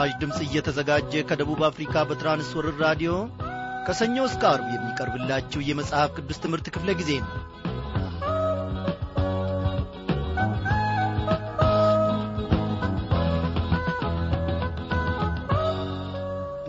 [0.00, 3.12] ይህ በምስራች ድምፅ እየተዘጋጀ ከደቡብ አፍሪካ በትራንስወርር ራዲዮ
[3.86, 7.32] ከሰኞ እስከ አርብ የሚቀርብላችሁ የመጽሐፍ ቅዱስ ትምህርት ክፍለ ጊዜ ነው።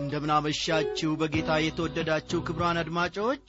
[0.02, 3.46] እንደምናመሻችሁ በጌታ የተወደዳችሁ ክብሯን አድማጮች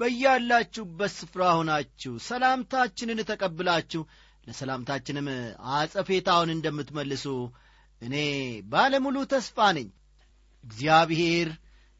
[0.00, 4.04] በያላችሁበት ስፍራ ሆናችሁ ሰላምታችንን ተቀብላችሁ
[4.46, 5.28] ለሰላምታችንም
[5.76, 7.26] አጸፌታውን እንደምትመልሱ
[8.02, 8.14] እኔ
[8.72, 9.88] ባለሙሉ ተስፋ ነኝ።
[10.64, 11.48] እግዚአብሔር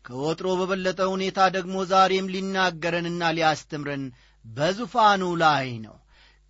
[0.04, 4.04] ከወትሮ በበለጠ ሁኔታ ደግሞ ዛሬም ሊናገረንና ሊያስተምረን
[4.44, 5.96] በዙፋኑ ላይ ነው።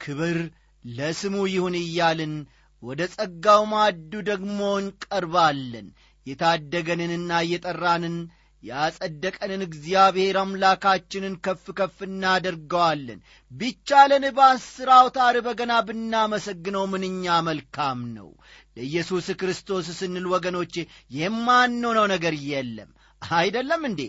[0.01, 0.39] ክብር
[0.85, 2.35] ለስሙ ይሁን እያልን
[2.83, 5.87] ወደ ጸጋው ማዕዱ ደግሞ እንቀርባለን።
[6.27, 8.17] የታደገንንና እየጠራንን
[8.63, 13.19] ያጸደቀንን እግዚአብሔር አምላካችንን ከፍ ከፍ እናደርገዋለን።
[13.51, 18.31] ቢቻለን በአስር አውታር በገና ብናመሰግነው ምንኛ መልካም ነው
[18.79, 20.75] ለኢየሱስ ክርስቶስ ስንል ወገኖቼ
[21.13, 22.91] የማንሆነው ነገር የለም።
[23.23, 24.01] አይደለም እንዴ?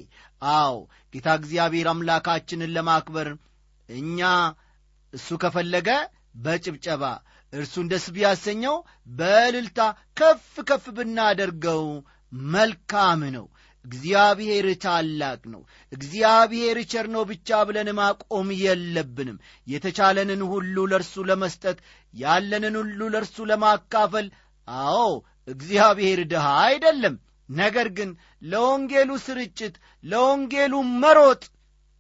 [0.54, 0.76] አዎ
[1.14, 3.28] ጌታ እግዚአብሔር አምላካችንን ለማክበር
[3.90, 4.20] እኛ
[5.14, 5.90] እሱ ከፈለገ
[6.44, 7.04] በጭብጨባ
[7.54, 8.76] እርሱን ደስ ቢያሰኘው
[9.12, 9.80] በእልልታ
[10.18, 11.84] ከፍ ከፍ ብናደርገው
[12.52, 13.46] መልካም ነው።
[13.86, 15.62] እግዚአብሔር ታላቅ ነው።
[15.92, 21.78] እግዚአብሔር ቸር ነው ብቻ ብለን ማቆም የለብንም። የተቻለንን ሁሉ ለእርሱ ለመስጠት
[22.14, 24.28] ያለንን ሁሉ ለእርሱ ለማካፈል
[24.70, 25.06] አዎ
[25.48, 27.16] እግዚአብሔር ድሃ አይደለም።
[27.50, 28.10] ነገር ግን
[28.44, 31.42] ለወንጌሉ ስርጭት ለወንጌሉ መሮጥ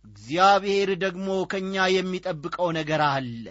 [0.06, 3.45] እግዚአብሔር ደግሞ ከእኛ የሚጠብቀው ነገር አለ።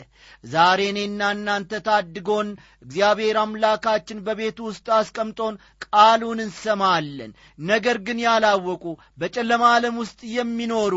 [0.44, 2.48] ዛሬ እኔና እናንተ ታድጎን
[2.84, 7.32] እግዚአብሔር አምላካችን በቤቱ ውስጥ አስቀምጦን ቃሉን እንሰማለን።
[7.66, 8.84] ነገር ግን ያላወቁ
[9.18, 10.94] በጨለማ ዓለም ውስጥ የሚኖሩ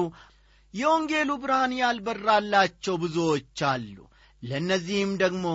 [0.74, 3.98] የወንጌሉ ብርሃን ያልበራላቸው ብዙዎች አሉ።
[4.44, 5.46] ለእነዚህም ደግሞ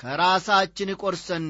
[0.00, 1.46] ከራሳችን ቆርሰን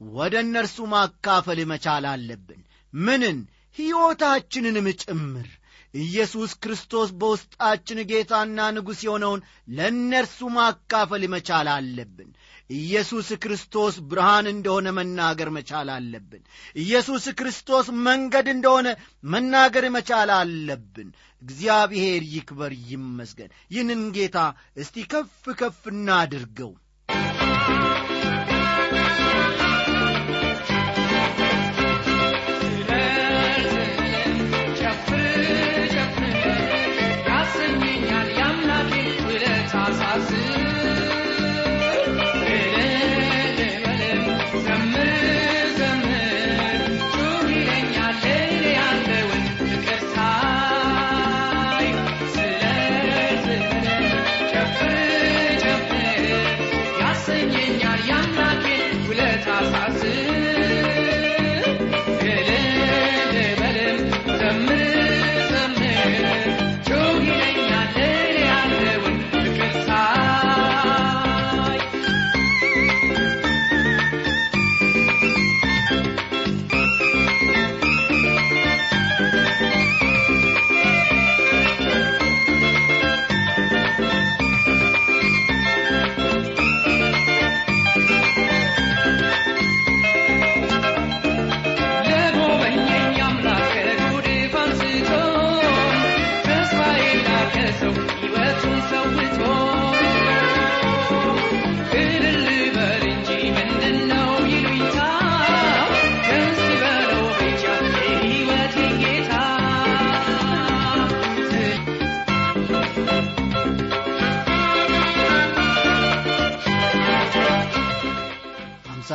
[0.00, 2.60] ወደ እነርሱ ማካፈል መቻል አለብን።
[2.92, 3.38] ምንን?
[3.78, 5.48] ሕይወታችንንም ጭምር።
[5.94, 12.30] ኢየሱስ ክርስቶስ በውስጣችን ጌታና ንጉሥ የሆነውን ለእነርሱ ማካፈል መቻል አለብን።
[12.78, 16.42] ኢየሱስ ክርስቶስ ብርሃን እንደሆነ መናገር መቻል አለብን።
[16.76, 18.88] ኢየሱስ ክርስቶስ መንገድ እንደሆነ
[19.26, 21.08] መናገር መቻል አለብን።
[21.42, 24.38] እግዚአብሔር ይክበር ይመስገን። ይህንን ጌታ
[24.76, 26.72] እስቲ ከፍ ከፍ እናድርገው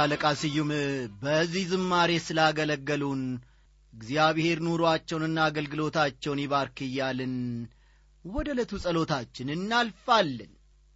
[0.04, 0.72] አለቃ ስዩም
[1.22, 3.22] በዚህ ዝማሬ ስላገለገሉን
[3.94, 7.36] እግዚአብሔር ኑሮአቸውንና አገልግሎታቸውን ይባርክ እያልን
[8.26, 10.52] ወደ ዕለቱ ጸሎታችን እናልፋለን።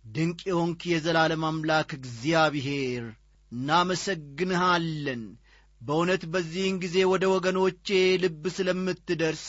[0.05, 3.05] ድንቅ የሆንክ የዘላለም አምላክ እግዚአብሔር
[3.51, 5.23] እናመሰግንሃለን።
[5.81, 7.87] በእውነት በዚህን ጊዜ ወደ ወገኖቼ
[8.23, 9.45] ልብ ስለምትደርስ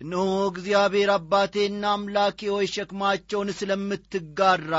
[0.00, 4.72] እነሆ እግዚአብሔር አባቴና አምላኬ ሆይ ሸክማቸውን ስለምትጋራ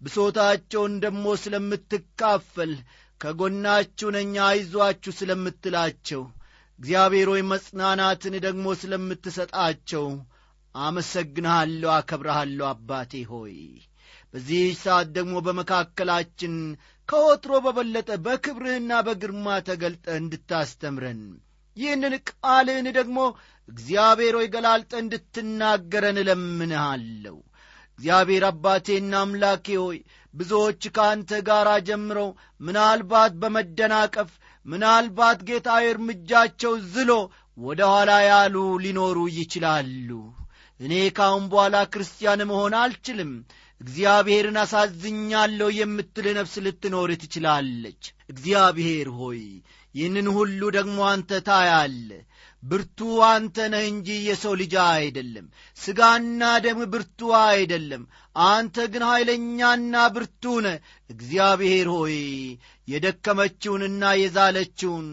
[0.00, 2.72] ብሶታቸውን ደሞ ስለምትካፈል
[3.20, 6.22] ከጎናችሁ ነኛ አይዟችሁ ስለምትላቸው።
[6.78, 10.06] እግዚአብሔር ሆይ መጽናናትን ደግሞ ስለምትሰጣቸው።
[10.74, 13.54] አመሰግንሃለሁ አከብረሃለሁ አባቴ ሆይ።
[14.34, 16.54] በዚህ ሰዓት ደግሞ በመካከላችን
[17.08, 21.20] ከወትሮ በበለጠ በክብርህና በግርማ ተገልጠ እንድታስተምረን
[21.76, 23.18] ይህንን ቃልህን ደግሞ
[23.68, 27.36] እግዚአብሔር ሆይ ገላልጠ እንድትናገረን እለምንሃለሁ።
[27.98, 29.98] እግዚአብሔር አባቴና አምላኬ ሆይ
[30.36, 32.28] ብዙዎች ከአንተ ጋር ጀምረው
[32.60, 34.30] ምናልባት በመደናቀፍ
[34.66, 37.10] ምናልባት ጌታዊ እርምጃቸው ዝሎ
[37.58, 40.08] ወደ ኋላ ያሉ ሊኖሩ ይችላሉ።
[40.80, 43.30] እኔ ካሁን በኋላ ክርስቲያን መሆን አልችልም።
[43.80, 49.42] እግዚአብሔርን አሳዝኛለሁ የምትል ነፍስ ልትኖር ትችላለች። እግዚአብሔር ሆይ
[49.94, 52.08] ይህንን ሁሉ ደግሞ አንተ ታያለ
[52.62, 58.04] ብርቱ አንተ ነህ እንጂ የሰው ልጅ አይደለም። ሥጋና ደም ብርቱ አይደለም።
[58.46, 60.70] አንተ ግን ኀይለኛና ብርቱ ነ
[61.10, 62.16] እግዚአብሔር ሆይ
[62.88, 65.06] የደከመችውንና የዛለችውን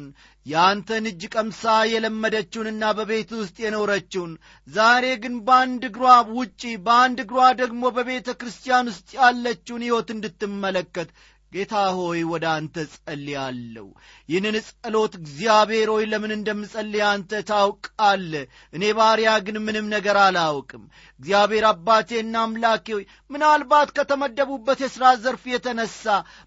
[0.46, 4.32] የአንተን እጅ ቀምሳ የለመደችውንና በቤት ውስጥ የኖረችውን
[4.68, 6.08] ዛሬ ግን በአንድ እግሯ
[6.38, 11.12] ውጪ በአንድ እግሯ ደግሞ በቤተ ክርስቲያን ውስጥ ያለችውን ሕይወት እንድትመለከት
[11.54, 13.88] ጌታ ሆይ ወደ አንተ ጸልያለሁ።
[14.30, 18.34] ይህንን ጸሎት እግዚአብሔር ሆይ ለምን እንደምጸልይ አንተ ታውቃለ
[18.74, 20.84] እኔ ባሪያ ግን ምንም ነገር አላውቅም።
[21.20, 26.04] እግዚአብሔር አባቴና አምላኬ ሆይ ምናልባት ከተመደቡበት የሥራ ዘርፍ የተነሣ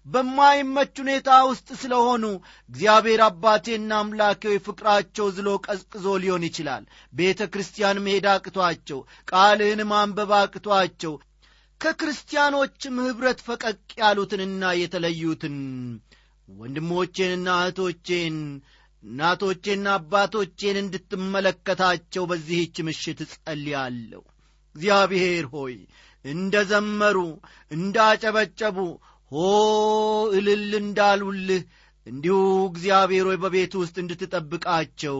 [0.07, 2.23] በማይመች ሁኔታ ውስጥ ስለሆኑ
[2.69, 6.83] እግዚአብሔር አባቴና አምላኬ ሆይ ፍቅራቸው ዝሎ ቀዝቅዞ ሊሆን ይችላል።
[7.13, 9.01] ቤተ ክርስቲያን መሄድ አቅቷቸው
[9.31, 11.15] ቃልህን ማንበብ አቅቷቸው
[11.81, 15.57] ከክርስቲያኖችም ኅብረት ፈቀቅ ያሉትንና የተለዩትን
[16.47, 18.37] ወንድሞቼንና እህቶቼን
[19.03, 24.23] እናቶቼና አባቶቼን እንድትመለከታቸው በዚህች ምሽት እጸልያለሁ።
[24.75, 25.75] እግዚአብሔር ሆይ
[26.25, 27.17] እንደ ዘመሩ
[27.71, 28.77] እንዳጨበጨቡ
[29.31, 29.37] ሆ
[30.37, 31.63] እልል እንዳሉልህ
[32.07, 32.35] እንዲሁ
[32.69, 35.19] እግዚአብሔር ሆይ በቤት ውስጥ እንድትጠብቃቸው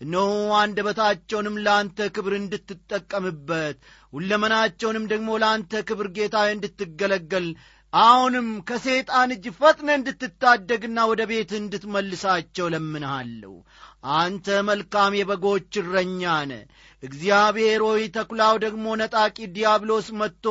[0.00, 0.30] እነሆ
[0.60, 3.76] አንደበታቸውንም ለአንተ ክብር እንድትጠቀምበት
[4.12, 7.46] ሁለመናቸውንም ደግሞ ለአንተ ክብር ጌታ እንድትገለገል
[7.92, 13.52] አሁንም ከሰይጣን እጅ ፈጥነ እንድትታደግና ወደ ቤት እንድትመልሳቸው ለምንሃለሁ
[14.16, 16.54] አንተ መልካም የበጎች እረኛ ነ
[17.04, 20.46] እግዚአብሔር ሆይ ተኩላው ደግሞ ነጣቂ ዲያብሎስ መጥቶ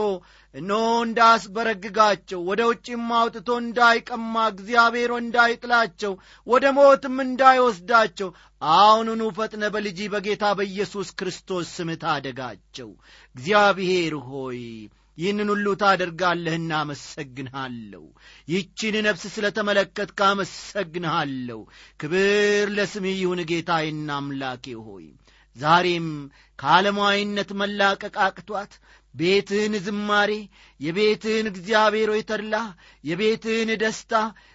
[0.56, 6.14] እነሆ እንዳስበረግጋቸው ወደ ውጭም አውጥቶ እንዳይቀማ እግዚአብሔር እንዳይጥላቸው
[6.48, 8.30] ወደ ሞትም እንዳይወስዳቸው
[8.62, 12.92] አሁኑኑ ፈጥነ በልጂ በጌታ በኢየሱስ ክርስቶስ ስም ታደጋቸው።
[13.36, 14.62] እግዚአብሔር ሆይ
[15.18, 18.04] ይህንን ሁሉ ታደርጋለህና አመሰግንሃለሁ
[18.48, 21.60] ይቺን ነፍስ ስለ ተመለከትክ አመሰግንሃለሁ።
[22.02, 25.06] ክብር ለስምህ ይሁን ጌታዬና አምላኬ ሆይ
[25.56, 26.08] ዛሬም
[26.60, 28.74] ከዓለማዊነት መላቀቅ አቅቷት
[29.16, 30.32] ቤትህን ዝማሬ
[30.84, 32.56] የቤትህን እግዚአብሔር ሆይ ተድላ
[33.04, 34.14] የቤትህን ደስታ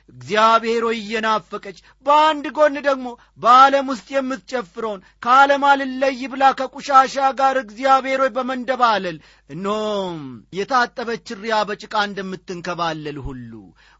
[0.08, 3.08] እግዚአብሔር ሆይ እየናፈቀች በአንድ ጎን ደግሞ
[3.40, 9.18] በዓለም ውስጥ የምትጨፍረውን ከዓለም አልለይ ብላ ከቁሻሻ ጋር እግዚአብሔር ሆይ በመንደባለል
[9.50, 10.20] እኖም
[10.58, 13.52] የታጠበች ሪያ በጭቃ እንደምትንከባለል ሁሉ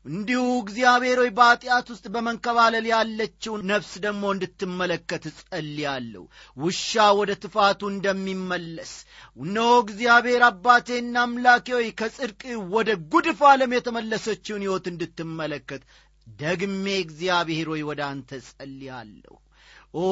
[0.06, 6.22] እንዲሁ እግዚአብሔር ሆይ በኀጢአት ውስጥ በመንከባለል ያለችውን ነፍስ ደግሞ እንድትመለከት እጸልያለሁ።
[6.56, 8.92] ውሻ ወደ ትፋቱ እንደሚመለስ
[9.38, 12.42] እነሆ እግዚአብሔር አባቴና አምላኬ ሆይ ከጽድቅ
[12.74, 15.82] ወደ ጉድፍ ዓለም የተመለሰችውን ሕይወት እንድትመለከት
[16.38, 19.34] ደግሜ እግዚአብሔር ሆይ ወደ አንተ ጸልያለሁ
[19.94, 20.06] ኦ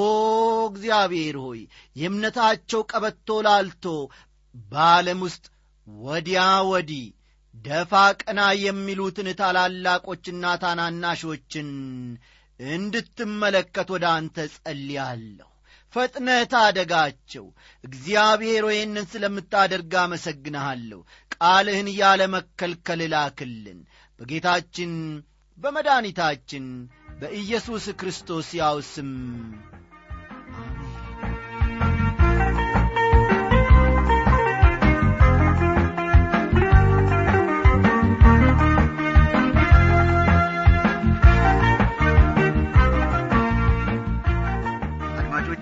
[0.69, 1.61] እግዚአብሔር ሆይ
[1.97, 3.85] የእምነታቸው ቀበቶ ላልቶ
[4.71, 5.45] በዓለም ውስጥ
[5.87, 7.05] ወዲያ ወዲህ
[7.55, 11.69] ደፋ ቀና የሚሉትን ታላላቆችና ታናናሾችን
[12.61, 15.51] እንድትመለከት ወደ አንተ ጸልያለሁ
[15.95, 17.45] ፈጥነ ታደጋቸው።
[17.85, 21.01] እግዚአብሔር ይህንን ስለምታደርግ አመሰግንሃለሁ።
[21.37, 23.81] ቃልህን ያለ መከልከል ላክልን።
[24.21, 24.93] በጌታችን
[25.59, 26.65] በመድኃኒታችን
[27.21, 29.11] በኢየሱስ ክርስቶስ ያው ስም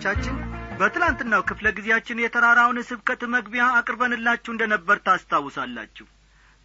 [0.05, 0.39] አድማጮቻችን
[0.79, 6.07] በትላንትናው ክፍለ ጊዜያችን የተራራውን ስብከት መግቢያ አቅርበንላችሁ እንደ ነበር ታስታውሳላችሁ።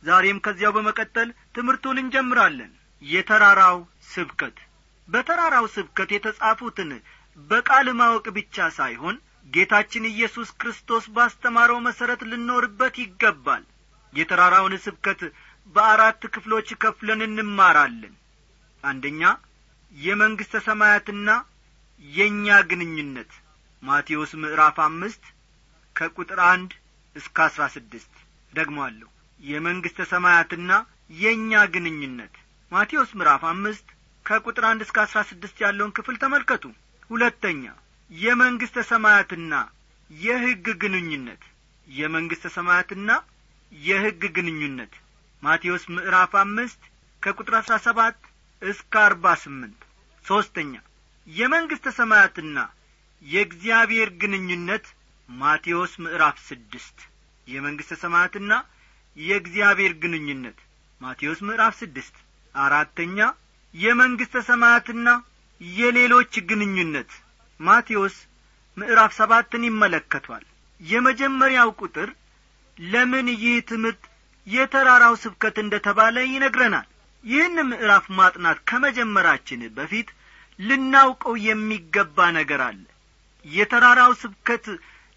[0.03, 3.77] ዛሬም ከዚያው በመቀጠል ትምህርቱን እንጀምራለን። የተራራው
[4.09, 4.57] ስብከት።
[5.07, 6.91] በተራራው ስብከት የተጻፉትን
[7.47, 9.17] በቃል ማወቅ ብቻ ሳይሆን
[9.53, 13.63] ጌታችን ኢየሱስ ክርስቶስ ባስተማረው መሠረት ልኖርበት ይገባል።
[14.13, 15.23] የተራራውን ስብከት
[15.75, 18.13] በአራት ክፍሎች ከፍለን እንማራለን።
[18.83, 19.23] አንደኛ
[19.91, 21.29] የመንግሥተ ሰማያትና
[22.01, 23.31] የእኛ ግንኙነት።
[23.83, 25.23] ማቴዎስ ምዕራፍ አምስት
[25.95, 26.71] ከቁጥር አንድ
[27.15, 28.13] እስከ አስራ ስድስት
[28.53, 29.09] ደግሞአለሁ
[29.43, 30.71] የመንግሥተ ሰማያትና
[31.19, 32.33] የእኛ ግንኙነት።
[32.71, 33.87] ማቴዎስ ምዕራፍ አምስት
[34.25, 36.63] ከቁጥር አንድ እስከ አስራ ስድስት ያለውን ክፍል ተመልከቱ።
[37.09, 37.63] ሁለተኛ
[38.11, 39.53] የመንግሥተ ሰማያትና
[40.09, 41.41] የሕግ ግንኙነት።
[41.87, 43.09] የመንግሥተ ሰማያትና
[43.71, 44.93] የሕግ ግንኙነት።
[45.43, 46.81] ማቴዎስ ምዕራፍ አምስት
[47.23, 48.17] ከቁጥር አሥራ ሰባት
[48.61, 49.79] እስከ አርባ ስምንት።
[50.25, 50.73] ሦስተኛ
[51.29, 52.57] የመንግሥተ ሰማያትና
[53.21, 54.85] የእግዚአብሔር ግንኙነት
[55.29, 56.97] ማቴዎስ ምዕራፍ ስድስት።
[57.47, 58.53] የመንግሥተ ሰማያትና
[59.17, 60.59] የእግዚአብሔር ግንኙነት
[61.01, 62.15] ማቴዎስ ምዕራፍ ስድስት።
[62.55, 63.17] አራተኛ
[63.73, 65.09] የመንግሥተ ሰማያትና
[65.61, 67.11] የሌሎች ግንኙነት
[67.59, 68.15] ማቴዎስ
[68.77, 70.45] ምዕራፍ ሰባትን ይመለከቷል።
[70.81, 72.09] የመጀመሪያው ቁጥር
[72.77, 74.03] ለምን ይህ ትምህርት
[74.47, 76.87] የተራራው ስብከት እንደ ተባለ ይነግረናል።
[77.23, 80.09] ይህን ምዕራፍ ማጥናት ከመጀመራችን በፊት
[80.59, 82.81] ልናውቀው የሚገባ ነገር አለ።
[83.45, 84.65] የተራራው ስብከት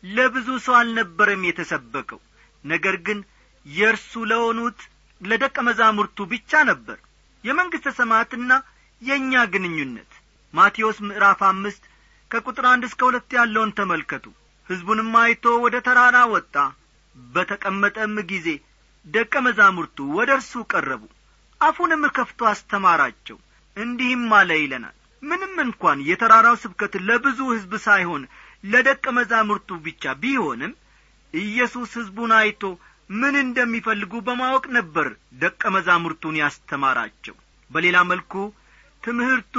[0.09, 2.21] ለብዙ ሰው አልነበረም የተሰበከው።
[2.65, 3.19] ነገር ግን
[3.67, 4.81] የእርሱ ለሆኑት
[5.21, 6.99] ለደቀ መዛሙርቱ ብቻ ነበር።
[7.45, 8.53] የመንግሥተ ሰማያትና
[9.03, 10.11] የእኛ ግንኙነት።
[10.55, 11.83] ማቴዎስ ምዕራፍ አምስት
[12.31, 14.25] ከቁጥር አንድ እስከ ሁለት ያለውን ተመልከቱ።
[14.71, 16.55] ሕዝቡንም አይቶ ወደ ተራራ ወጣ።
[17.17, 18.49] በተቀመጠም ጊዜ
[19.07, 21.03] ደቀ መዛሙርቱ ወደ እርሱ ቀረቡ።
[21.61, 23.39] አፉንም ከፍቶ አስተማራቸው።
[23.77, 28.23] እንዲህም አለ ይለናል ምንም እንኳን የተራራው ስብከት ለብዙ ሕዝብ ሳይሆን
[28.65, 30.73] ለደቀ መዛሙርቱ ብቻ ቢሆንም
[31.35, 32.63] ኢየሱስ ሕዝቡን አይቶ
[33.11, 35.07] ምን እንደሚፈልጉ በማወቅ ነበር
[35.43, 37.35] ደቀ መዛሙርቱን ያስተማራቸው።
[37.71, 38.33] በሌላ መልኩ
[39.03, 39.55] ትምህርቱ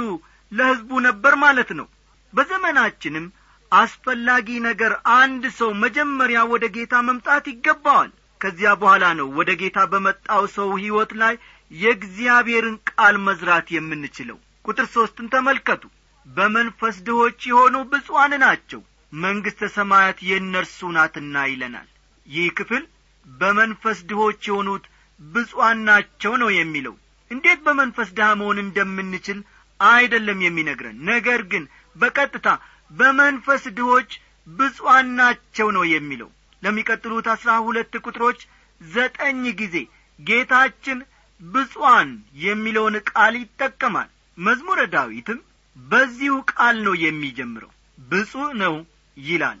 [0.52, 1.86] ለሕዝቡ ነበር ማለት ነው።
[2.32, 3.26] በዘመናችንም
[3.72, 10.42] አስፈላጊ ነገር አንድ ሰው መጀመሪያ ወደ ጌታ መምጣት ይገባዋል። ከዚያ በኋላ ነው ወደ ጌታ በመጣው
[10.56, 11.34] ሰው ሕይወት ላይ
[11.70, 15.82] የእግዚአብሔርን ቃል መዝራት የምንችለው ቁጥር ሦስትን ተመልከቱ።
[16.26, 18.80] በመንፈስ ድሆች የሆኑ ብፁዓን ናቸው።
[19.12, 21.88] መንግሥተ ሰማያት የእነርሱ ናትና ይለናል።
[22.26, 22.84] ይህ ክፍል
[23.26, 24.84] በመንፈስ ድሆች የሆኑት
[25.20, 26.94] ብፁዓን ናቸው ነው የሚለው።
[27.30, 29.38] እንዴት በመንፈስ ድሃ መሆን እንደምንችል
[29.80, 31.64] አይደለም የሚነግረን። ነገር ግን
[31.96, 32.48] በቀጥታ
[32.90, 34.10] በመንፈስ ድሆች
[34.48, 36.30] ብፁዓን ናቸው ነው የሚለው።
[36.62, 38.40] ለሚቀጥሉት አስራ ሁለት ቁጥሮች
[38.80, 39.76] ዘጠኝ ጊዜ
[40.18, 40.98] ጌታችን
[41.40, 42.10] ብፁዓን
[42.44, 45.40] የሚለውን ቃል ይጠቀማል መዝሙረ ዳዊትም
[45.76, 48.74] በዚሁ ቃል ነው የሚጀምረው። ብፁዕ ነው
[49.16, 49.60] ይላል።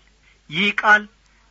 [0.50, 1.02] ይህ ቃል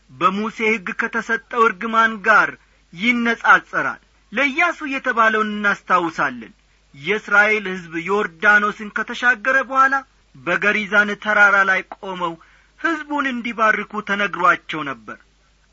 [0.10, 2.50] በሙሴ ሕግ ከተሰጠው እርግማን ጋር
[2.94, 4.01] ይነጻጸራል።
[4.32, 6.53] ለኢያሱ የተባለውን እናስታውሳለን።
[6.94, 9.96] የእስራኤል ሕዝብ ዮርዳኖስን ከተሻገረ በኋላ
[10.36, 12.34] በገሪዛን ተራራ ላይ ቆመው
[12.80, 15.18] ሕዝቡን እንዲባርኩ ተነግሯቸው ነበር።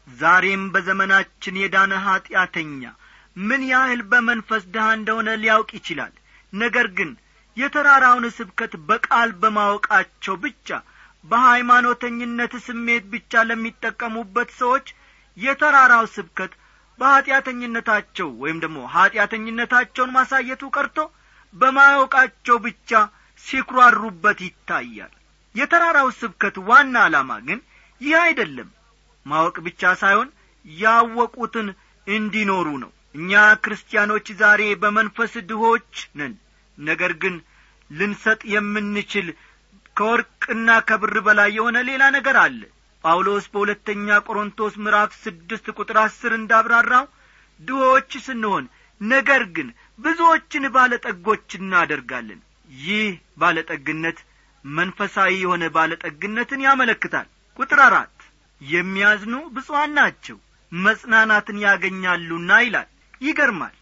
[0.09, 2.83] ዛሬም በዘመናችን የዳነ ኀጢአተኛ
[3.41, 6.15] ምን ያህል በመንፈስ ድሃ እንደሆነ ሊያውቅ ይችላል።
[6.53, 7.11] ነገር ግን
[7.57, 10.69] የተራራውን ስብከት በቃል በማወቃቸው ብቻ
[11.25, 14.87] በሃይማኖተኝነት ስሜት ብቻ ለሚጠቀሙበት ሰዎች
[15.37, 16.53] የተራራው ስብከት
[16.99, 20.99] በኀጢአተኝነታቸው ወይም ደግሞ ኀጢአተኝነታቸውን ማሳየቱ ቀርቶ
[21.55, 22.91] በማወቃቸው ብቻ
[23.45, 25.13] ሲኩራሩበት ይታያል።
[25.55, 27.61] የተራራው ስብከት ዋና ዓላማ ግን
[28.01, 28.69] ይህ አይደለም።
[29.27, 30.29] ማወቅ ብቻ ሳይሆን
[30.65, 31.69] ያወቁትን
[32.07, 33.33] እንዲኖሩ ነው። እኛ
[33.65, 36.35] ክርስቲያኖች ዛሬ በመንፈስ ድሆች ነን
[36.81, 37.35] ነገር ግን
[37.91, 39.29] ልንሰጥ የምንችል
[39.97, 42.61] ከወርቅና ከብር በላይ የሆነ ሌላ ነገር አለ።
[43.05, 47.07] ጳውሎስ በሁለተኛ ቆሮንቶስ ምዕራፍ ስድስት ቁጥር አስር እንዳብራራው
[47.61, 48.65] ድሆች ስንሆን
[49.01, 49.69] ነገር ግን
[49.99, 53.09] ብዙዎችን ባለጠጎች እናደርጋለን። ይህ
[53.41, 54.19] ባለጠግነት
[54.65, 58.17] መንፈሳዊ የሆነ ባለጠግነትን ያመለክታል። ቁጥር አራት
[58.61, 60.37] የሚያዝኑ ብፁዓን ናቸው
[60.73, 62.89] መጽናናትን ያገኛሉና ይላል።
[63.21, 63.75] ይገርማል።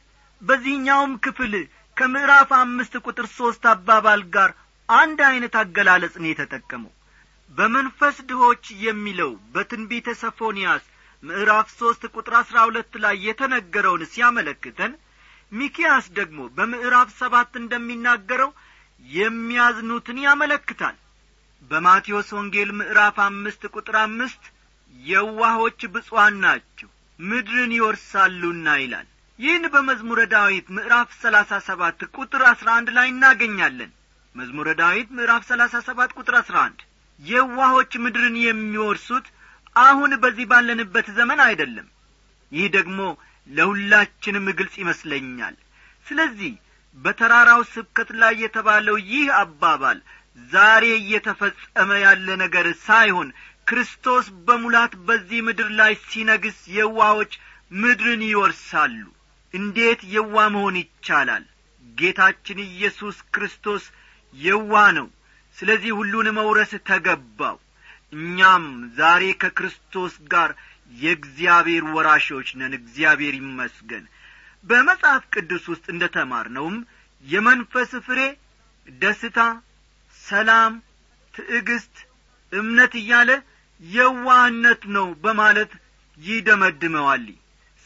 [0.43, 1.53] በዚህኛውም ክፍል
[1.99, 4.51] ከምዕራፍ አምስት ቁጥር ሦስት አባባል ጋር
[4.89, 6.93] አንድ ዐይነት አገላለጽ ነው የተጠቀመው
[7.51, 10.85] በመንፈስ ድሆች የሚለው በትንቢተ ሰፎንያስ
[11.23, 14.93] ምዕራፍ ሦስት ቁጥር አሥራ ሁለት ላይ የተነገረውን ሲያመለክተን
[15.53, 18.51] ሚኪያስ ደግሞ በምዕራፍ ሰባት እንደሚናገረው
[19.11, 20.97] የሚያዝኑትን ያመለክታል።
[21.71, 24.43] በማቴዎስ ወንጌል ምዕራፍ አምስት ቁጥር አምስት
[24.95, 26.89] የዋሆች ብፁዓን ናቸው
[27.19, 33.91] ምድርን ይወርሳሉና ይላል ይህን በመዝሙረ ዳዊት ምዕራፍ ሰላሳ ሰባት ቁጥር አሥራ አንድ ላይ እናገኛለን።
[34.35, 36.81] መዝሙረ ዳዊት ምዕራፍ ሰላሳ ሰባት ቁጥር አሥራ አንድ
[37.21, 39.27] የዋሆች ምድርን የሚወርሱት
[39.83, 41.87] አሁን በዚህ ባለንበት ዘመን አይደለም።
[42.53, 43.01] ይህ ደግሞ
[43.49, 45.57] ለሁላችንም ግልጽ ይመስለኛል።
[46.07, 46.53] ስለዚህ
[46.97, 49.99] በተራራው ስብከት ላይ የተባለው ይህ አባባል
[50.51, 53.31] ዛሬ እየተፈጸመ ያለ ነገር ሳይሆን
[53.69, 57.33] ክርስቶስ በሙላት በዚህ ምድር ላይ ሲነግስ የዋዎች
[57.77, 58.99] ምድርን ይወርሳሉ
[59.55, 61.45] እንዴት የዋ መሆን ይቻላል?
[61.83, 63.85] ጌታችን ኢየሱስ ክርስቶስ
[64.35, 65.09] የዋ ነው።
[65.57, 67.57] ስለዚህ ሁሉን መውረስ ተገባው።
[68.17, 68.65] እኛም
[68.99, 70.51] ዛሬ ከክርስቶስ ጋር
[70.95, 74.05] የእግዚአብሔር ወራሾች ነን። እግዚአብሔር ይመስገን።
[74.65, 76.77] በመጽሐፍ ቅዱስ ውስጥ እንደ ተማርነውም
[77.25, 78.21] የመንፈስ ፍሬ
[78.89, 79.39] ደስታ
[80.17, 80.73] ሰላም
[81.35, 81.97] ትዕግስት
[82.53, 83.31] እምነት እያለ
[83.81, 85.73] የዋህነት ነው በማለት
[86.19, 87.27] ይደመድመዋል።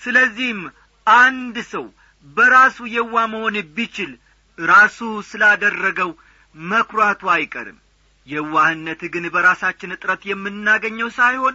[0.01, 0.61] ስለዚህም
[1.07, 1.85] አንድ ሰው
[2.27, 4.13] በራሱ የዋ መሆን ቢችል
[4.59, 4.99] ራሱ
[5.31, 6.11] ስላደረገው
[6.55, 7.79] መኩራቱ አይቀርም።
[8.27, 11.55] የዋህነት ግን በራሳችን እጥረት የምናገኘው ሳይሆን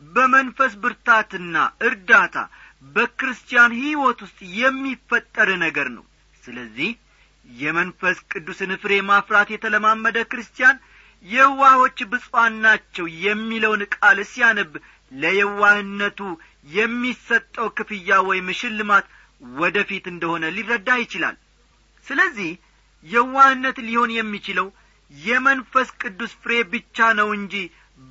[0.00, 1.56] በመንፈስ ብርታትና
[1.88, 2.36] እርዳታ
[2.94, 6.04] በክርስቲያን ሕይወት ውስጥ የሚፈጠር ነገር ነው።
[6.42, 6.90] ስለዚህ
[7.44, 10.76] የመንፈስ ቅዱስን ፍሬ ማፍራት የተለማመደ ክርስቲያን
[11.24, 14.72] የዋሆች ብፁዓን ናቸው የሚለውን ቃል ሲያነብ
[15.12, 16.20] ለየዋህነቱ
[16.66, 19.06] የሚሰጠው ክፍያ ወይም ሽልማት
[19.58, 21.36] ወደፊት እንደሆነ ሊረዳ ይችላል።
[22.06, 22.50] ስለዚህ
[23.04, 24.68] የዋህነት ሊሆን የሚችለው
[25.10, 27.54] የመንፈስ ቅዱስ ፍሬ ብቻ ነው እንጂ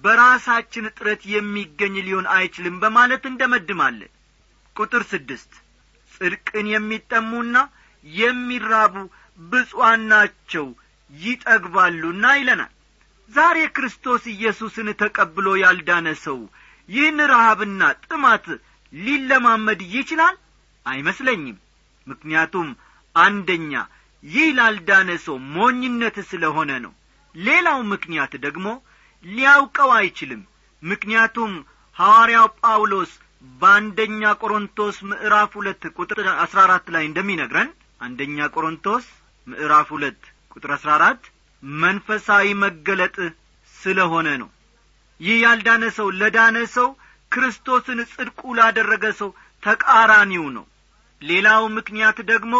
[0.03, 4.11] በራሳችን ጥረት የሚገኝ ሊሆን አይችልም በማለት እንደመድማለን
[4.75, 5.51] ቁጥር ስድስት
[6.11, 7.57] ጽድቅን የሚጠሙና
[8.05, 8.95] የሚራቡ
[9.39, 10.65] ብፁዓን ናቸው
[11.09, 12.71] ይጠግባሉና ይለናል።
[13.29, 16.39] ዛሬ ክርስቶስ ኢየሱስን ተቀብሎ ያልዳነ ሰው
[16.89, 18.45] ይህን ረሃብና ጥማት
[18.93, 20.35] ሊለማመድ ይችላል?
[20.85, 21.57] አይመስለኝም።
[22.07, 22.67] ምክንያቱም
[23.15, 23.73] አንደኛ
[24.23, 26.93] ይህ ላልዳነ ሰው ሞኝነት ስለሆነ ነው።
[27.35, 28.67] ሌላው ምክንያት ደግሞ
[29.23, 30.41] ሊያውቀው አይችልም።
[30.83, 31.51] ምክንያቱም
[31.95, 33.11] ሐዋርያው ጳውሎስ
[33.53, 37.69] በአንደኛ ቆሮንቶስ ምዕራፍ ሁለት ቁጥር አሥራ አራት ላይ እንደሚነግረን
[38.01, 39.05] አንደኛ ቆሮንቶስ
[39.47, 40.21] ምዕራፍ ሁለት
[40.53, 41.23] ቁጥር አሥራ አራት
[41.83, 43.15] መንፈሳዊ መገለጥ
[43.75, 44.49] ስለሆነ ነው
[45.19, 46.89] ይህ ያልዳነ ሰው ለዳነ ሰው
[47.31, 49.29] ክርስቶስን ጽድቁ ላደረገ ሰው
[49.63, 50.65] ተቃራኒው ነው።
[51.21, 52.53] ሌላው ምክንያት ደግሞ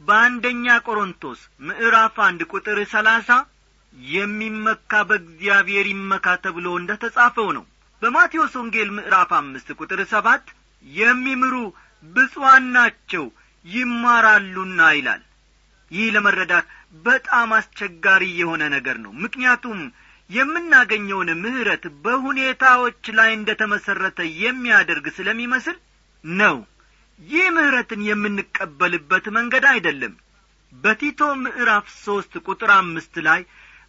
[0.00, 3.28] በአንደኛ ቆሮንቶስ ምዕራፍ አንድ ቁጥር ሰላሳ
[4.12, 7.64] የሚመካ በእግዚአብሔር ይመካ ተብሎ እንደ ተጻፈው ነው።
[8.02, 10.44] በማቴዎስ ወንጌል ምዕራፍ አምስት ቁጥር ሰባት
[10.84, 11.54] የሚምሩ
[12.04, 13.24] ብፁዓን ናቸው
[13.64, 15.22] ይማራሉና ይላል።
[15.90, 16.66] ይህ ለመረዳት
[17.04, 19.80] በጣም አስቸጋሪ የሆነ ነገር ነው። ምክንያቱም
[20.30, 25.76] የምናገኘውን ምሕረት በሁኔታዎች ላይ እንደ ተመሠረተ የሚያደርግ ስለሚመስል
[26.24, 26.56] ነው።
[27.20, 30.14] ይህ ምሕረትን የምንቀበልበት መንገድ አይደለም።
[30.72, 33.40] በቲቶ ምዕራፍ ሦስት ቁጥር አምስት ላይ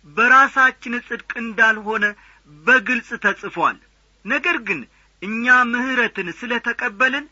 [0.07, 2.05] በራሳችን ጽድቅ እንዳልሆነ
[2.51, 3.77] በግልጽ ተጽፏል።
[4.25, 4.79] ነገር ግን
[5.21, 7.25] እኛ ምሕረትን ስለ ተቀበልን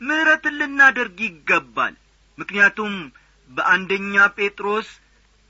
[0.00, 1.94] ምሕረትን ልናደርግ ይገባል።
[2.38, 2.94] ምክንያቱም
[3.50, 4.88] በአንደኛ ጴጥሮስ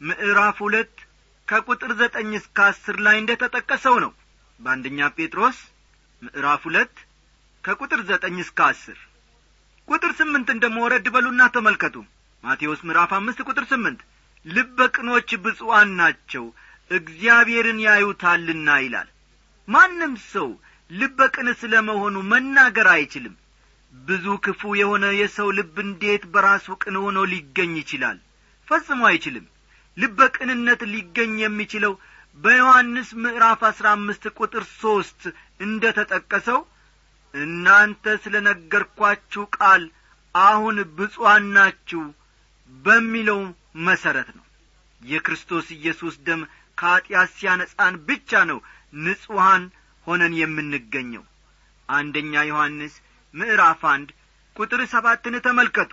[0.01, 0.95] ምዕራፍ ሁለት
[1.49, 4.13] ከቁጥር ዘጠኝ እስከ አስር ላይ እንደ ተጠቀሰው ነው።
[4.61, 5.59] በአንደኛ ጴጥሮስ
[6.23, 6.95] ምዕራፍ ሁለት
[7.65, 8.99] ከቁጥር ዘጠኝ እስከ አስር።
[9.89, 11.97] ቁጥር ስምንትን ደሞ ወረድ በሉና ተመልከቱ።
[12.45, 14.01] ማቴዎስ ምዕራፍ አምስት ቁጥር ስምንት
[14.45, 16.45] ልበ ቅኖች ብፁዓን ናቸው
[16.91, 19.09] እግዚአብሔርን ያዩታልና ይላል።
[19.69, 20.49] ማንም ሰው
[20.91, 23.35] ልበ ቅን ስለ መሆኑ መናገር አይችልም።
[23.95, 28.19] ብዙ ክፉ የሆነ የሰው ልብ እንዴት በራሱ ቅን ሆኖ ሊገኝ ይችላል?
[28.69, 29.47] ፈጽሞ አይችልም
[29.97, 31.93] ልበ ቅንነት ሊገኝ የሚችለው
[32.39, 35.21] በዮሐንስ ምዕራፍ አሥራ አምስት ቁጥር ሦስት
[35.61, 36.61] እንደ ተጠቀሰው
[37.35, 39.83] እናንተ ስለ ነገርኳችሁ ቃል
[40.35, 42.03] አሁን ብፁዓን ናችሁ
[42.71, 43.41] በሚለው
[43.87, 44.45] መሠረት ነው።
[45.01, 46.41] የክርስቶስ ኢየሱስ ደም
[46.79, 48.59] ከኀጢአት ሲያነጻን ብቻ ነው
[49.05, 49.65] ንጹሐን
[50.07, 51.25] ሆነን የምንገኘው።
[51.89, 52.95] አንደኛ ዮሐንስ
[53.35, 54.09] ምዕራፍ አንድ
[54.57, 55.93] ቁጥር ሰባትን ተመልከቱ።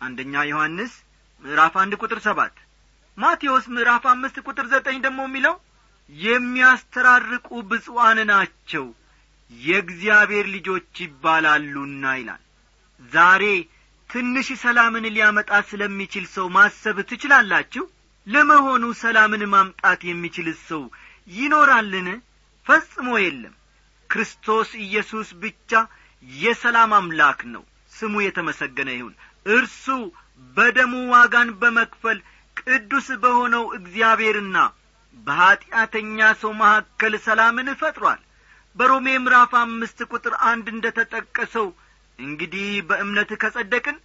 [0.00, 0.92] አንደኛ ዮሐንስ
[1.42, 2.56] ምዕራፍ አንድ ቁጥር ሰባት
[3.18, 5.54] ማቴዎስ ምዕራፍ አምስት ቁጥር ዘጠኝ ደግሞ የሚለው
[6.10, 8.84] የሚያስተራርቁ ብፁዓን ናቸው
[9.50, 12.42] የእግዚአብሔር ልጆች ይባላሉና ይላል።
[13.12, 13.44] ዛሬ
[14.10, 17.84] ትንሽ ሰላምን ሊያመጣ ስለሚችል ሰው ማሰብ ትችላላችሁ?
[18.26, 20.82] ለመሆኑ ሰላምን ማምጣት የሚችል ሰው
[21.30, 22.08] ይኖራልን?
[22.66, 23.54] ፈጽሞ የለም።
[24.10, 25.70] ክርስቶስ ኢየሱስ ብቻ
[26.38, 29.14] የሰላም አምላክ ነው። ስሙ የተመሰገነ ይሁን።
[29.50, 29.84] እርሱ
[30.56, 32.18] በደሙ ዋጋን በመክፈል
[32.68, 34.56] ቅዱስ በሆነው እግዚአብሔርና
[35.18, 38.20] በኀጢአተኛ ሰው መካከል ሰላምን ፈጥሯል።
[38.76, 41.66] በሮሜ ምዕራፍ አምስት ቁጥር አንድ እንደ ተጠቀሰው
[42.18, 43.96] እንግዲህ በእምነት ከጸደቅን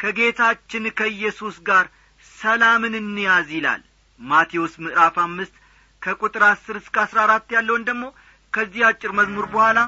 [0.00, 1.86] ከጌታችን ከኢየሱስ ጋር
[2.34, 3.82] ሰላምን እንያዝ ይላል።
[4.20, 5.54] ማቴዎስ ምዕራፍ አምስት
[6.02, 8.04] ከቁጥር አስር እስከ አስራ አራት ያለውን ደግሞ
[8.52, 9.78] ከዚህ አጭር መዝሙር በኋላ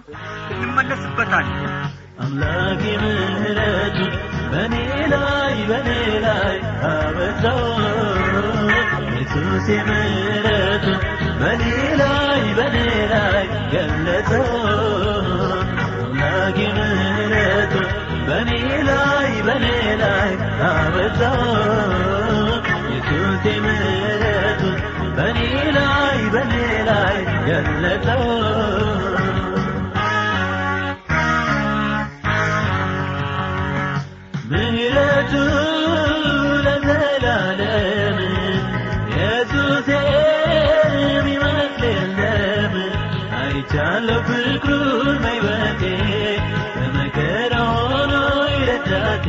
[0.54, 1.58] እንመለስበታለን።
[2.20, 4.12] አምላኬ ምሕረቱን
[4.52, 4.74] በእኔ
[5.14, 5.90] ላይ በእኔ
[6.26, 6.56] ላይ
[6.90, 7.60] አበዛው
[8.42, 10.98] ኢየሱስ ምሕረቱን
[11.40, 11.64] በእኔ
[12.00, 12.76] ላይ በእኔ
[13.12, 13.40] ላይ
[13.72, 14.46] ገለጸው
[16.02, 17.86] አምላኬ ምሕረቱን
[18.28, 18.50] በእኔ
[18.88, 19.66] ላይ በእኔ
[20.02, 20.32] ላይ
[20.68, 21.40] አበዛው
[22.90, 24.76] ኢየሱስ ምሕረቱን
[25.16, 25.40] በእኔ
[25.78, 26.54] ላይ በእኔ
[26.90, 27.16] ላይ
[27.48, 28.24] ገለጸው
[34.50, 35.32] ምህረቱ
[44.20, 45.82] አይቻለሁ ፍቅሩን በሕይወቴ
[46.76, 48.12] በመከራ ሆኖ
[48.52, 49.26] ይረዳቴ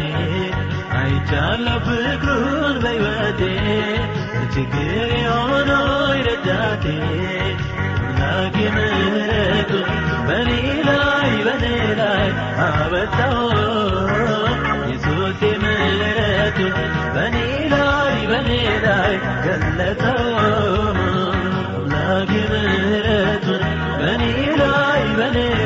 [0.99, 3.41] አይቻለሁ ፍቅሩን በሕይወቴ
[4.33, 5.71] በችግሬ ሆኖ
[6.19, 6.85] ይረዳቴ
[7.99, 9.87] አምላኬ ምህረቱን
[10.27, 10.51] በእኔ
[10.89, 11.65] ላይ በእኔ
[12.01, 12.27] ላይ
[12.67, 13.39] አበዛው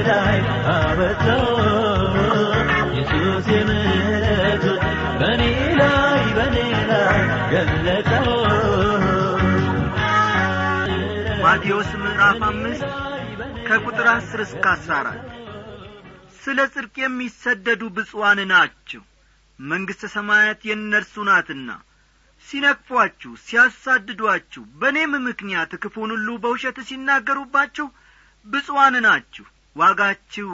[0.08, 0.38] ላይ
[11.45, 12.84] ማቴዎስ ምዕራፍ አምስት
[13.67, 15.21] ከቁጥር አስር እስከ አስራ አራት
[16.41, 19.04] ስለ ጽድቅ የሚሰደዱ ብፁዋን ናቸው።
[19.60, 21.69] መንግሥተ ሰማያት የእነርሱ ናትና
[22.45, 27.88] ሲነክፏችሁ ሲያሳድዷችሁ በእኔም ምክንያት ክፉን ሁሉ በውሸት ሲናገሩባችሁ
[28.45, 30.49] ብፁዋን ናችሁ። ዋጋችሁ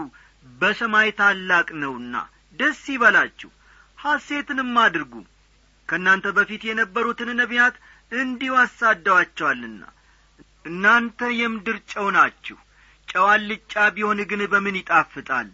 [0.45, 2.15] በሰማይ ታላቅ ነውና
[2.59, 3.49] ደስ ይበላችሁ።
[3.97, 5.13] ሐሴትንም አድርጉ።
[5.89, 7.75] ከእናንተ በፊት የነበሩትን ነቢያት
[8.13, 9.81] እንዲሁ አሳደዋቸዋልና
[10.65, 12.57] እናንተ የምድር ጨው ናችሁ።
[13.07, 15.47] ጨው አልጫ ቢሆን ግን በምን ይጣፍጣል?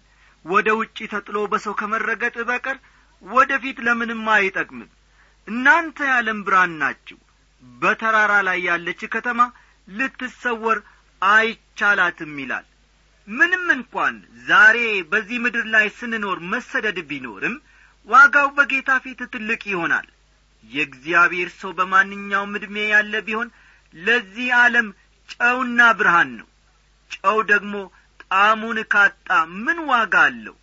[0.46, 2.78] ወደ ውጪ ተጥሎ በሰው ከመረገጥ በቀር
[3.24, 4.90] ወደ ፊት ለምንም አይጠቅምም።
[5.48, 7.18] እናንተ የዓለም ብርሃን ናችሁ።
[7.64, 9.40] በተራራ ላይ ያለች ከተማ
[9.88, 10.80] ልትሰወር
[11.22, 12.66] አይቻላትም ይላል
[13.28, 14.78] ምንም እንኳን ዛሬ
[15.12, 17.56] በዚህ ምድር ላይ ስንኖር መሰደድ ቢኖርም
[18.08, 20.08] ዋጋው በጌታ ፊት ትልቅ ይሆናል።
[20.64, 23.50] የእግዚአብሔር ሰው በማንኛውም ዕድሜ ያለ ቢሆን
[23.96, 24.88] ለዚህ ዓለም
[25.30, 26.48] ጨውና ብርሃን ነው።
[27.12, 27.74] ጨው ደግሞ
[28.24, 30.56] ጣዕሙን ካጣ ምን ዋጋ አለው?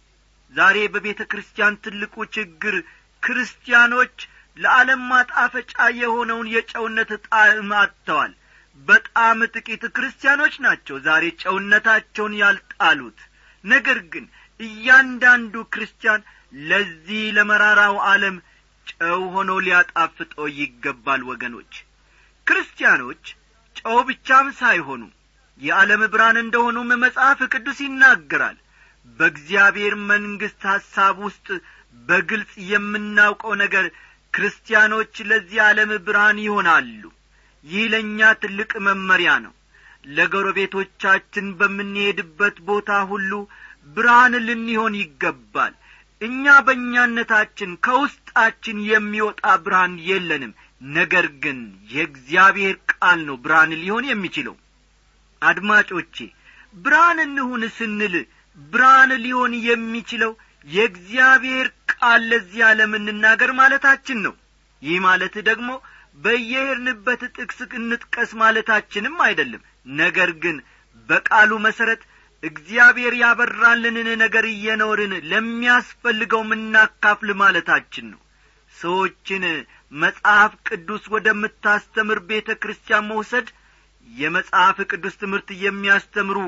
[0.53, 2.75] ዛሬ በቤተ ክርስቲያን ትልቁ ችግር
[3.23, 4.17] ክርስቲያኖች
[4.57, 8.33] ለዓለም ማጣፈጫ የሆነውን የጨውነት ጣዕም አጥተዋል
[8.79, 13.19] በጣም ጥቂት ክርስቲያኖች ናቸው ዛሬ ጨውነታቸውን ያልጣሉት።
[13.65, 14.25] ነገር ግን
[14.61, 16.23] እያንዳንዱ ክርስቲያን
[16.65, 18.37] ለዚህ ለመራራው ዓለም
[18.87, 21.73] ጨው ሆኖ ሊያጣፍጠው ይገባል። ወገኖች
[22.47, 23.25] ክርስቲያኖች
[23.77, 25.03] ጨው ብቻም ሳይሆኑ
[25.61, 28.59] የዓለም ብርሃን እንደሆኑም መጽሐፍ ቅዱስ ይናገራል።
[29.19, 31.47] በእግዚአብሔር መንግሥት ሐሳብ ውስጥ
[32.09, 33.87] በግልጽ የምናውቀው ነገር
[34.35, 37.03] ክርስቲያኖች ለዚህ ዓለም ብርሃን ይሆናሉ
[37.65, 39.53] ይህ ለእኛ ትልቅ መመሪያ ነው።
[40.17, 43.31] ለጎረቤቶቻችን በምንሄድበት ቦታ ሁሉ
[43.97, 45.75] ብርሃን ልንሆን ይገባል።
[46.21, 50.53] እኛ በእኛነታችን ከውስጣችን የሚወጣ ብርሃን የለንም።
[50.95, 51.59] ነገር ግን
[51.93, 54.57] የእግዚአብሔር ቃል ነው ብርሃን ሊሆን የሚችለው።
[55.43, 56.17] አድማጮቼ
[56.77, 58.15] ብርሃን እንሁን ስንል
[58.57, 60.33] ብርሃን ሊሆን የሚችለው
[60.67, 64.35] የእግዚአብሔር ቃል ለዚህ ዓለም እንናገር ማለታችን ነው።
[64.83, 65.69] ይህ ማለት ደግሞ
[66.17, 69.63] በየሄድንበት ጥቅስ እንጥቀስ ማለታችንም አይደለም።
[69.97, 70.57] ነገር ግን
[71.09, 72.03] በቃሉ መሠረት
[72.43, 78.21] እግዚአብሔር ያበራልንን ነገር እየኖርን ለሚያስፈልገው ምናካፍል ማለታችን ነው።
[78.75, 79.45] ሰዎችን
[79.95, 83.49] መጽሐፍ ቅዱስ ወደምታስተምር ቤተ ክርስቲያን መውሰድ
[84.09, 86.39] የመጽሐፍ ቅዱስ ትምህርት የሚያስተምሩ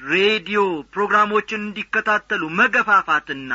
[0.00, 0.60] ሬዲዮ
[0.94, 3.52] ፕሮግራሞችን እንዲከታተሉ መገፋፋትና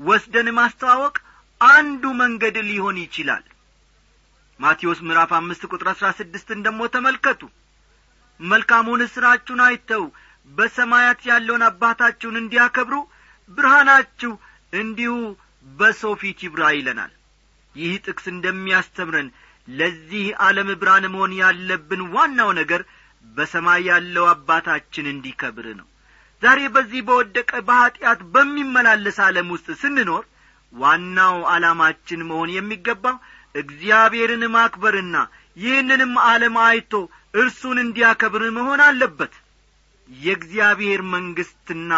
[0.00, 1.16] ወስደን ማስተዋወቅ
[1.60, 3.44] አንዱ መንገድ ሊሆን ይችላል
[4.60, 7.40] ማቴዎስ ምዕራፍ አምስት ቁጥር አሥራ ስድስትን ደሞ ተመልከቱ።
[8.40, 10.04] መልካሙን ሥራችሁን አይተው
[10.48, 12.96] በሰማያት ያለውን አባታችሁን እንዲያከብሩ
[13.50, 14.32] ብርሃናችሁ
[14.72, 15.12] እንዲሁ
[15.72, 17.12] በሰው ፊት ይብራ ይለናል።
[17.74, 19.28] ይህ ጥቅስ እንደሚያስተምረን
[19.68, 22.82] ለዚህ ዓለም ብርሃን መሆን ያለብን ዋናው ነገር
[23.24, 25.86] በሰማይ ያለው አባታችን እንዲከብር ነው።
[26.42, 30.24] ዛሬ በዚህ በወደቀ በኀጢአት በሚመላለስ ዓለም ውስጥ ስንኖር
[30.72, 33.16] ዋናው ዓላማችን መሆን የሚገባው
[33.56, 35.16] እግዚአብሔርን ማክበርና
[35.56, 36.92] ይህንንም ዓለም አይቶ
[37.34, 39.34] እርሱን እንዲያከብር መሆን አለበት።
[40.08, 41.92] የእግዚአብሔር መንግሥትና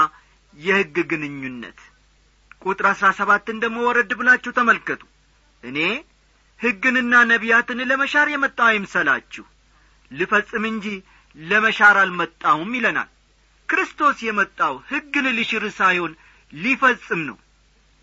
[0.54, 1.78] የሕግ ግንኙነት።
[2.62, 5.02] ቁጥር አሥራ ሰባትን ደሞ ወረድ ብላችሁ ተመልከቱ።
[5.62, 5.78] እኔ
[6.60, 9.44] ሕግንና ነቢያትን ለመሻር የመጣው አይምሰላችሁ።
[10.10, 10.86] ልፈጽም እንጂ
[11.36, 13.10] ለመሻር አልመጣሁም ይለናል።
[13.68, 16.12] ክርስቶስ የመጣው ሕግን ሊሽር ሳይሆን
[16.52, 17.36] ሊፈጽም ነው።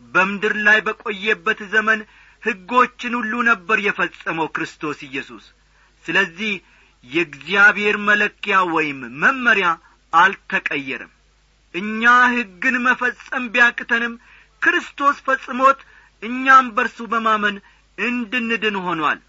[0.02, 2.00] በምድር ላይ በቆየበት ዘመን
[2.46, 5.46] ሕጎችን ሁሉ ነበር የፈጸመው ክርስቶስ ኢየሱስ።
[6.06, 6.54] ስለዚህ
[7.04, 9.68] የእግዚአብሔር መለኪያ ወይም መመሪያ
[10.14, 11.12] አልተቀየረም።
[11.74, 12.04] እኛ
[12.34, 14.14] ሕግን መፈጸም ቢያቅተንም
[14.62, 15.80] ክርስቶስ ፈጽሞት
[16.24, 17.56] እኛም በርሱ በማመን
[17.98, 19.20] እንድንድን ሆኗል።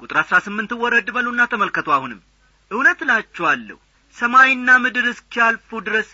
[0.00, 2.20] ቁጥር አሥራ ስምንት ወረድ በሉና ተመልከቱ። አሁንም
[2.70, 3.78] እውነት እላችኋለሁ
[4.16, 6.08] ሰማይና ምድር እስኪያልፉ ድረስ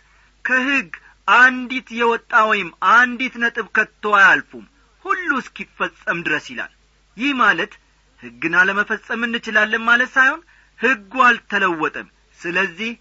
[0.44, 0.90] ከሕግ
[1.28, 4.64] አንዲት የወጣ ወይም አንዲት ነጥብ ከቶ አያልፉም
[5.06, 6.72] ሁሉ እስኪፈጸም ድረስ ይላል።
[7.16, 7.72] ይህ ማለት
[8.20, 10.40] ሕግን አለመፈጸም እንችላለን ማለት ሳይሆን
[10.78, 12.92] ሕጉ አልተለወጠም። ስለዚህ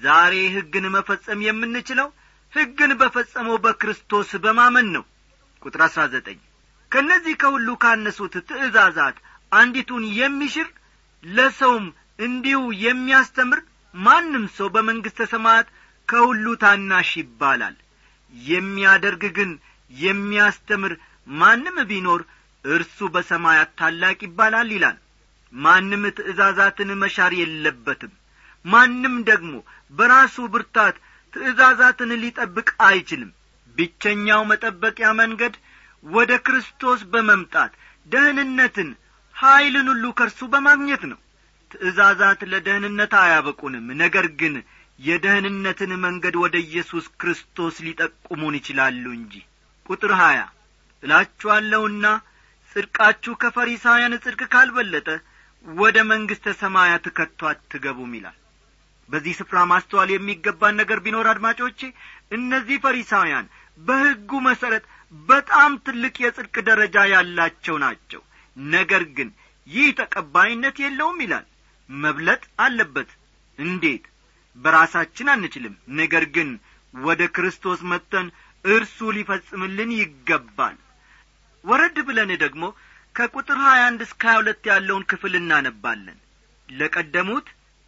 [0.00, 2.08] ዛሬ ሕግን መፈጸም የምንችለው
[2.52, 5.04] ሕግን በፈጸመው በክርስቶስ በማመን ነው።
[5.62, 6.38] ቁጥር አሥራ ዘጠኝ
[6.92, 9.16] ከእነዚህ ከሁሉ ካነሱት ትእዛዛት
[9.52, 10.68] አንዲቱን የሚሽር
[11.24, 11.86] ለሰውም
[12.18, 13.60] እንዲሁ የሚያስተምር
[13.94, 15.68] ማንም ሰው በመንግሥተ ሰማያት
[16.08, 17.76] ከሁሉ ታናሽ ይባላል።
[18.32, 19.50] የሚያደርግ ግን
[19.90, 20.92] የሚያስተምር
[21.28, 22.20] ማንም ቢኖር
[22.64, 24.96] እርሱ በሰማያት ታላቅ ይባላል ይላል።
[25.52, 28.12] ማንም ትእዛዛትን መሻር የለበትም።
[28.64, 29.52] ማንም ደግሞ
[29.92, 30.96] በራሱ ብርታት
[31.32, 33.30] ትእዛዛትን ሊጠብቅ አይችልም።
[33.76, 35.54] ብቸኛው መጠበቂያ መንገድ
[36.04, 37.72] ወደ ክርስቶስ በመምጣት
[38.06, 38.90] ደህንነትን
[39.34, 41.18] ኀይልን ሁሉ ከርሱ በማግኘት ነው።
[41.70, 44.54] ትእዛዛት ለደህንነት አያበቁንም። ነገር ግን
[44.98, 49.34] የደህንነትን መንገድ ወደ ኢየሱስ ክርስቶስ ሊጠቁሙን ይችላሉ እንጂ።
[49.86, 50.38] ቁጥር ሀያ
[51.02, 52.06] እላችኋለሁና
[52.76, 55.08] ጽድቃችሁ ከፈሪሳውያን ጽድቅ ካልበለጠ
[55.66, 58.36] ወደ መንግሥተ ሰማያት ከቶ አትገቡም ይላል።
[59.08, 61.80] በዚህ ስፍራ ማስተዋል የሚገባን ነገር ቢኖር አድማጮቼ
[62.32, 63.46] እነዚህ ፈሪሳውያን
[63.78, 64.84] በሕጉ መሠረት
[65.28, 68.22] በጣም ትልቅ የጽድቅ ደረጃ ያላቸው ናቸው።
[68.56, 69.28] ነገር ግን
[69.66, 71.46] ይህ ተቀባይነት የለውም ይላል።
[71.88, 73.10] መብለጥ አለበት።
[73.58, 74.04] እንዴት?
[74.58, 76.48] በራሳችን አንችልም። ነገር ግን
[76.94, 78.26] ወደ ክርስቶስ መጥተን
[78.64, 80.76] እርሱ ሊፈጽምልን ይገባል
[81.68, 82.62] ወረድ ብለን ደግሞ
[83.14, 86.18] ከቁጥር ሀያ አንድ እስከ ሀያ ሁለት ያለውን ክፍል እናነባለን።
[86.68, 87.46] ለቀደሙት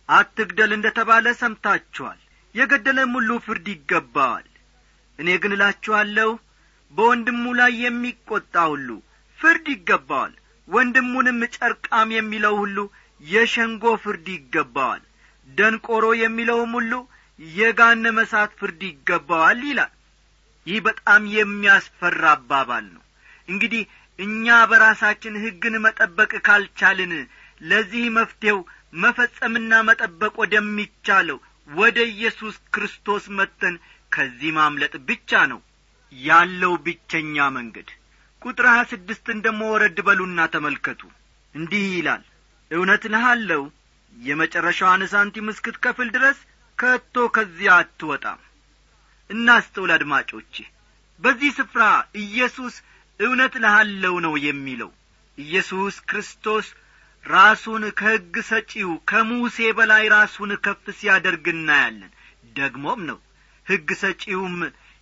[0.08, 2.20] አትግደል እንደ ተባለ ሰምታችኋል።
[2.54, 4.46] የገደለም ሁሉ ፍርድ ይገባዋል።
[5.18, 6.30] እኔ ግን እላችኋለሁ
[6.92, 8.88] በወንድሙ ላይ የሚቈጣ ሁሉ
[9.38, 10.32] ፍርድ ይገባዋል።
[10.68, 12.78] ወንድሙንም ጨርቃም የሚለው ሁሉ
[13.20, 15.02] የሸንጎ ፍርድ ይገባዋል።
[15.48, 16.92] ደንቆሮ የሚለውም ሁሉ
[17.38, 19.92] የጋነመ እሳት ፍርድ ይገባዋል ይላል።
[20.66, 23.02] ይህ በጣም የሚያስፈራ አባባል ነው
[23.48, 23.82] እንግዲህ
[24.18, 27.12] እኛ በራሳችን ሕግን መጠበቅ ካልቻልን
[27.60, 28.58] ለዚህ መፍትሔው
[29.02, 33.74] መፈጸምና መጠበቅ ወደሚቻለው ወደ ኢየሱስ ክርስቶስ መጥተን
[34.12, 35.60] ከዚህ ማምለጥ ብቻ ነው
[36.12, 37.88] ያለው ብቸኛ መንገድ።
[38.42, 41.00] ቁጥር ሀያ ስድስትን ደሞ ወረድ በሉና ተመልከቱ።
[41.54, 42.22] እንዲህ ይላል
[42.70, 43.62] እውነት እልሃለሁ
[44.12, 46.38] የመጨረሻዋን ሳንቲም እስክትከፍል ድረስ
[46.78, 48.40] ከቶ ከዚያ አትወጣም።
[49.30, 50.54] እናስተውል አድማጮቼ
[51.20, 51.82] በዚህ ስፍራ
[52.22, 52.74] ኢየሱስ
[53.20, 54.90] እውነት እልሃለሁ ነው የሚለው።
[55.38, 56.66] ኢየሱስ ክርስቶስ
[57.24, 62.12] ራሱን ከሕግ ሰጪው ከሙሴ በላይ ራሱን ከፍ ሲያደርግ እናያለን።
[62.56, 63.18] ደግሞም ነው
[63.66, 64.56] ሕግ ሰጪውም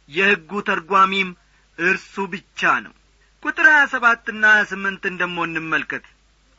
[0.08, 1.30] የሕጉ ተርጓሚም
[1.78, 2.94] እርሱ ብቻ ነው።
[3.42, 6.04] ቁጥር ሀያ ሰባትና ሀያ ስምንትን ደሞ እንመልከት።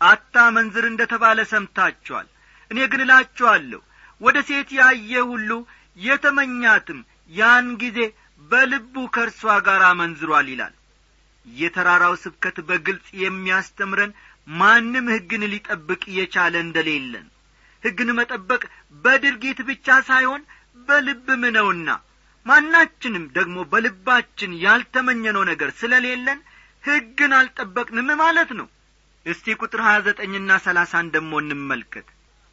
[0.01, 2.27] አታመንዝር እንደ ተባለ ሰምታችኋል።
[2.71, 3.81] እኔ ግን እላችኋለሁ
[4.21, 5.51] ወደ ሴት ያየ ሁሉ
[5.97, 6.99] የተመኛትም
[7.31, 7.99] ያን ጊዜ
[8.41, 10.73] በልቡ ከእርሷ ጋር አመንዝሯል ይላል
[11.57, 14.11] የተራራው ስብከት በግልጽ የሚያስተምረን
[14.53, 17.25] ማንም ሕግን ሊጠብቅ የቻለ እንደሌለን።
[17.83, 18.61] ሕግን መጠበቅ
[19.03, 20.41] በድርጊት ብቻ ሳይሆን
[20.87, 21.89] በልብም ነውና
[22.45, 26.39] ማናችንም ደግሞ በልባችን ያልተመኘነው ነገር ስለሌለን
[26.83, 28.67] ሕግን አልጠበቅንም ማለት ነው።
[29.25, 32.07] እስቲ ቁጥር ሀያ ዘጠኝና ሰላሳን ደሞ እንመልከት።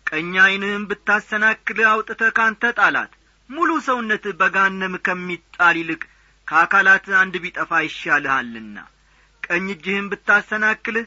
[0.06, 3.12] ቀኝ ዐይንህም ብታሰናክልህ አውጥተህ ካንተ ጣላት።
[3.50, 6.02] ሙሉ ሰውነትህ በጋነም ከሚጣል ይልቅ
[6.48, 8.76] ከአካላትህ አንድ ቢጠፋ ይሻልሃልና።
[9.42, 11.06] ቀኝ እጅህም ብታሰናክልህ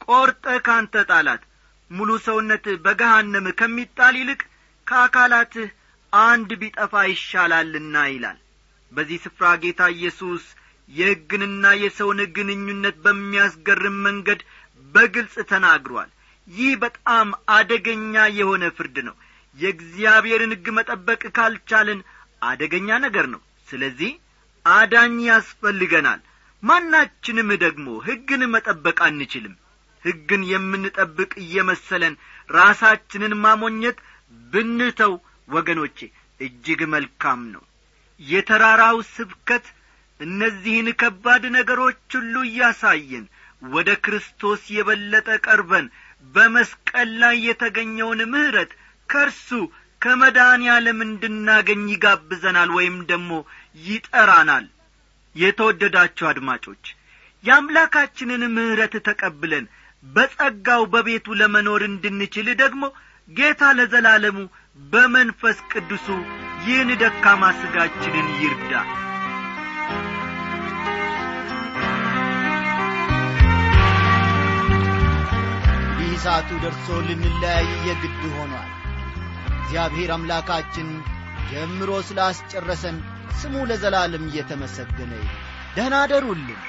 [0.00, 1.42] ቈርጠህ ካንተ ጣላት።
[1.90, 4.40] ሙሉ ሰውነትህ በገሃነም ከሚጣል ይልቅ
[4.86, 5.68] ከአካላትህ
[6.12, 8.38] አንድ ቢጠፋ ይሻላልና ይላል።
[8.92, 10.44] በዚህ ስፍራ ጌታ ኢየሱስ
[10.88, 14.40] የሕግንና የሰውን ግንኙነት በሚያስገርም መንገድ
[14.94, 16.10] በግልጽ ተናግሯል።
[16.48, 19.16] ይህ በጣም አደገኛ የሆነ ፍርድ ነው።
[19.56, 22.00] የእግዚአብሔርን ሕግ መጠበቅ ካልቻልን
[22.42, 24.12] አደገኛ ነገር ነው። ስለዚህ
[24.66, 26.20] አዳኝ ያስፈልገናል።
[26.62, 29.54] ማናችንም ደግሞ ሕግን መጠበቅ አንችልም።
[30.02, 32.14] ሕግን የምንጠብቅ እየመሰለን
[32.50, 33.98] ራሳችንን ማሞኘት
[34.52, 35.12] ብንተው
[35.48, 35.98] ወገኖቼ
[36.40, 37.62] እጅግ መልካም ነው።
[38.20, 39.66] የተራራው ስብከት
[40.20, 43.24] እነዚህን ከባድ ነገሮች ሁሉ እያሳየን
[43.72, 45.86] ወደ ክርስቶስ የበለጠ ቀርበን
[46.34, 48.70] በመስቀል ላይ የተገኘውን ምሕረት
[49.08, 49.48] ከእርሱ
[50.02, 53.30] ከመዳን ያለም እንድናገኝ ይጋብዘናል ወይም ደግሞ
[53.86, 54.66] ይጠራናል።
[55.36, 56.84] የተወደዳችሁ አድማጮች
[57.44, 59.66] የአምላካችንን ምሕረት ተቀብለን
[60.04, 62.82] በጸጋው በቤቱ ለመኖር እንድንችል ደግሞ
[63.28, 64.38] ጌታ ለዘላለሙ
[64.92, 66.06] በመንፈስ ቅዱሱ
[66.64, 68.72] ይህን ደካማ ሥጋችንን ይርዳ።
[76.00, 78.68] ይህ ሰዓቱ ደርሶ ልንለያይ የግድ ሆኗል
[79.70, 80.86] እግዚአብሔር አምላካችን
[81.50, 82.96] ጀምሮ ስላስጨረሰን
[83.40, 85.34] ስሙ ለዘላለም እየተመሰገነ ይሁን።
[85.76, 86.60] ደህና አደሩልን።